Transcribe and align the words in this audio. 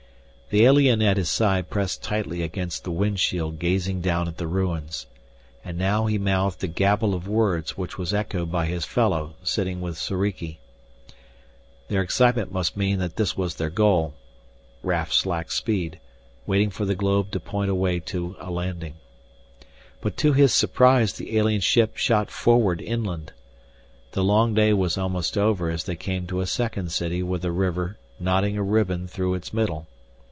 The 0.53 0.65
alien 0.65 1.01
at 1.01 1.15
his 1.15 1.31
side 1.31 1.69
pressed 1.69 2.03
tightly 2.03 2.41
against 2.41 2.83
the 2.83 2.91
windshield 2.91 3.57
gazing 3.57 4.01
down 4.01 4.27
at 4.27 4.35
the 4.35 4.47
ruins. 4.47 5.07
And 5.63 5.77
now 5.77 6.07
he 6.07 6.17
mouthed 6.17 6.61
a 6.61 6.67
gabble 6.67 7.15
of 7.15 7.25
words 7.25 7.77
which 7.77 7.97
was 7.97 8.13
echoed 8.13 8.51
by 8.51 8.65
his 8.65 8.83
fellow 8.83 9.35
sitting 9.43 9.79
with 9.79 9.97
Soriki. 9.97 10.59
Their 11.87 12.01
excitement 12.01 12.51
must 12.51 12.75
mean 12.75 12.99
that 12.99 13.15
this 13.15 13.37
was 13.37 13.55
their 13.55 13.69
goal. 13.69 14.13
Raf 14.83 15.13
slacked 15.13 15.53
speed, 15.53 16.01
waiting 16.45 16.69
for 16.69 16.83
the 16.83 16.95
globe 16.95 17.31
to 17.31 17.39
point 17.39 17.71
a 17.71 17.75
way 17.75 18.01
to 18.01 18.35
a 18.37 18.51
landing. 18.51 18.95
But 20.01 20.17
to 20.17 20.33
his 20.33 20.53
surprise 20.53 21.13
the 21.13 21.37
alien 21.37 21.61
ship 21.61 21.95
shot 21.95 22.29
forward 22.29 22.81
inland. 22.81 23.31
The 24.11 24.21
long 24.25 24.53
day 24.53 24.73
was 24.73 24.97
almost 24.97 25.37
over 25.37 25.69
as 25.69 25.85
they 25.85 25.95
came 25.95 26.27
to 26.27 26.41
a 26.41 26.45
second 26.45 26.91
city 26.91 27.23
with 27.23 27.45
a 27.45 27.51
river 27.53 27.97
knotting 28.19 28.57
a 28.57 28.63
ribbon 28.63 29.07
through 29.07 29.35
its 29.35 29.53
middle. 29.53 29.87